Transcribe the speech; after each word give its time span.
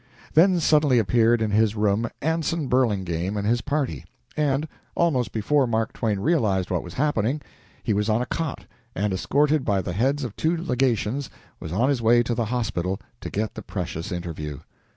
Then 0.33 0.59
suddenly 0.59 0.97
appeared 0.97 1.43
in 1.43 1.51
his 1.51 1.75
room 1.75 2.09
Anson 2.23 2.65
Burlingame 2.65 3.37
and 3.37 3.45
his 3.45 3.61
party, 3.61 4.03
and, 4.35 4.67
almost 4.95 5.31
before 5.31 5.67
Mark 5.67 5.93
Twain 5.93 6.17
realized 6.19 6.71
what 6.71 6.81
was 6.81 6.95
happening, 6.95 7.39
he 7.83 7.93
was 7.93 8.09
on 8.09 8.19
a 8.19 8.25
cot 8.25 8.65
and, 8.95 9.13
escorted 9.13 9.63
by 9.63 9.79
the 9.79 9.93
heads 9.93 10.23
of 10.23 10.35
two 10.35 10.57
legations, 10.57 11.29
was 11.59 11.71
on 11.71 11.87
his 11.87 12.01
way 12.01 12.23
to 12.23 12.33
the 12.33 12.45
hospital 12.45 12.99
to 13.19 13.29
get 13.29 13.53
the 13.53 13.61
precious 13.61 14.11
interview. 14.11 14.61